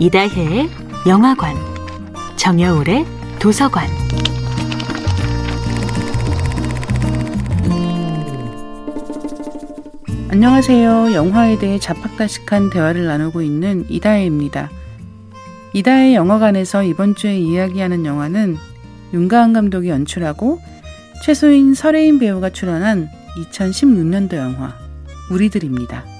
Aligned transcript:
이다혜의 0.00 0.68
영화관, 1.06 1.54
정여울의 2.34 3.06
도서관. 3.38 3.88
안녕하세요. 10.30 11.14
영화에 11.14 11.58
대해 11.58 11.78
자팍다식한 11.78 12.70
대화를 12.70 13.06
나누고 13.06 13.40
있는 13.42 13.84
이다혜입니다. 13.88 14.68
이다혜 15.74 16.14
영화관에서 16.16 16.82
이번 16.82 17.14
주에 17.14 17.38
이야기하는 17.38 18.04
영화는 18.04 18.56
윤가은 19.12 19.52
감독이 19.52 19.90
연출하고 19.90 20.60
최소인 21.24 21.74
설혜인 21.74 22.18
배우가 22.18 22.50
출연한 22.50 23.08
2016년도 23.52 24.34
영화 24.38 24.76
우리들입니다. 25.30 26.13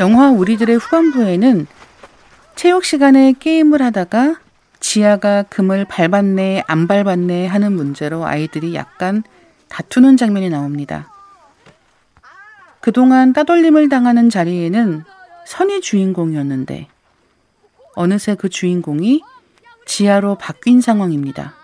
영화 0.00 0.28
우리들의 0.30 0.76
후반부에는 0.76 1.66
체육 2.56 2.84
시간에 2.84 3.32
게임을 3.38 3.80
하다가 3.80 4.40
지아가 4.80 5.44
금을 5.44 5.84
밟았네, 5.84 6.64
안 6.66 6.88
밟았네 6.88 7.46
하는 7.46 7.72
문제로 7.72 8.24
아이들이 8.26 8.74
약간 8.74 9.22
다투는 9.68 10.16
장면이 10.16 10.50
나옵니다. 10.50 11.10
그동안 12.80 13.32
따돌림을 13.32 13.88
당하는 13.88 14.30
자리에는 14.30 15.04
선이 15.46 15.80
주인공이었는데 15.80 16.88
어느새 17.94 18.34
그 18.34 18.48
주인공이 18.48 19.22
지아로 19.86 20.36
바뀐 20.36 20.80
상황입니다. 20.80 21.54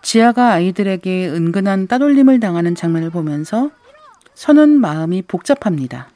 지아가 0.00 0.52
아이들에게 0.52 1.28
은근한 1.28 1.86
따돌림을 1.88 2.40
당하는 2.40 2.74
장면을 2.74 3.10
보면서 3.10 3.70
선은 4.34 4.80
마음이 4.80 5.22
복잡합니다. 5.22 6.08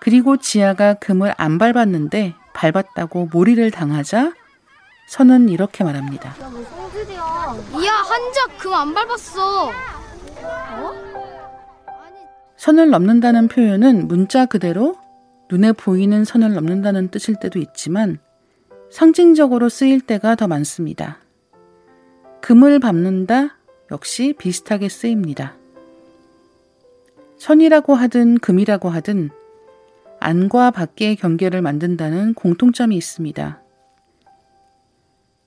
그리고 0.00 0.36
지아가 0.38 0.94
금을 0.94 1.34
안 1.36 1.58
밟았는데 1.58 2.34
밟았다고 2.54 3.28
몰이를 3.32 3.70
당하자 3.70 4.32
선은 5.08 5.48
이렇게 5.48 5.84
말합니다. 5.84 6.30
야 6.30 7.92
한작 7.92 8.58
금 8.58 8.72
안 8.72 8.94
밟았어. 8.94 9.68
어? 9.68 9.72
선을 12.56 12.90
넘는다는 12.90 13.48
표현은 13.48 14.08
문자 14.08 14.46
그대로 14.46 14.96
눈에 15.50 15.72
보이는 15.72 16.24
선을 16.24 16.54
넘는다는 16.54 17.08
뜻일 17.08 17.36
때도 17.40 17.58
있지만 17.58 18.18
상징적으로 18.90 19.68
쓰일 19.68 20.00
때가 20.00 20.34
더 20.34 20.46
많습니다. 20.46 21.18
금을 22.40 22.78
밟는다 22.78 23.56
역시 23.90 24.34
비슷하게 24.38 24.88
쓰입니다. 24.88 25.54
선이라고 27.38 27.94
하든 27.94 28.38
금이라고 28.38 28.88
하든 28.90 29.30
안과 30.20 30.70
밖의 30.70 31.16
경계를 31.16 31.62
만든다는 31.62 32.34
공통점이 32.34 32.94
있습니다. 32.94 33.62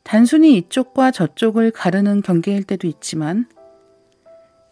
단순히 0.03 0.57
이쪽과 0.57 1.11
저쪽을 1.11 1.71
가르는 1.71 2.21
경계일 2.21 2.63
때도 2.63 2.87
있지만 2.87 3.47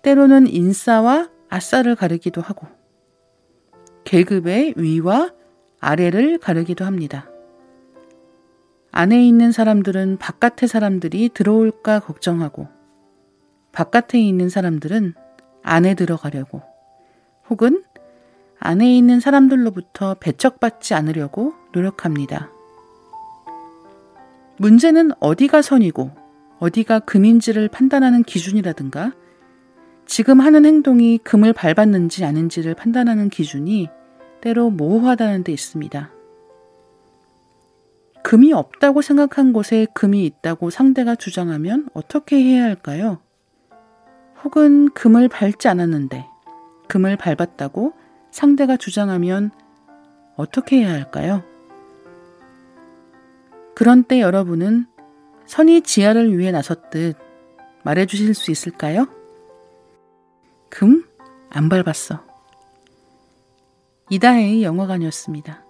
때로는 0.02 0.47
인싸와 0.47 1.29
아싸를 1.49 1.95
가르기도 1.95 2.41
하고 2.41 2.67
계급의 4.03 4.73
위와 4.75 5.31
아래를 5.79 6.39
가르기도 6.39 6.83
합니다. 6.83 7.29
안에 8.91 9.25
있는 9.25 9.52
사람들은 9.52 10.17
바깥의 10.17 10.67
사람들이 10.67 11.29
들어올까 11.29 11.99
걱정하고 11.99 12.67
바깥에 13.72 14.19
있는 14.19 14.49
사람들은 14.49 15.13
안에 15.63 15.94
들어가려고 15.94 16.61
혹은 17.49 17.83
안에 18.63 18.95
있는 18.95 19.19
사람들로부터 19.19 20.13
배척받지 20.19 20.94
않으려고 20.94 21.55
노력합니다. 21.73 22.51
문제는 24.57 25.11
어디가 25.19 25.63
선이고 25.63 26.11
어디가 26.59 27.00
금인지를 27.00 27.69
판단하는 27.69 28.21
기준이라든가 28.21 29.13
지금 30.05 30.39
하는 30.39 30.66
행동이 30.66 31.17
금을 31.17 31.53
밟았는지 31.53 32.23
아닌지를 32.23 32.75
판단하는 32.75 33.29
기준이 33.29 33.89
때로 34.41 34.69
모호하다는 34.69 35.44
데 35.44 35.51
있습니다. 35.51 36.11
금이 38.21 38.53
없다고 38.53 39.01
생각한 39.01 39.53
곳에 39.53 39.88
금이 39.95 40.23
있다고 40.23 40.69
상대가 40.69 41.16
주장하면 41.16 41.89
어떻게 41.95 42.35
해야 42.35 42.63
할까요? 42.63 43.21
혹은 44.44 44.89
금을 44.94 45.29
밟지 45.29 45.67
않았는데 45.67 46.27
금을 46.88 47.17
밟았다고 47.17 47.94
상대가 48.31 48.78
주장하면 48.78 49.52
어떻게 50.36 50.78
해야 50.78 50.92
할까요? 50.92 51.44
그런 53.75 54.03
때 54.03 54.22
여러분은 54.22 54.86
선이 55.46 55.81
지하를 55.81 56.38
위해 56.38 56.52
나섰듯 56.52 57.18
말해 57.84 58.06
주실 58.06 58.34
수 58.34 58.52
있을까요? 58.52 59.08
금 60.69 61.12
안 61.53 61.68
밟았어. 61.68 62.24
이다혜의 64.09 64.63
영화관이었습니다. 64.63 65.63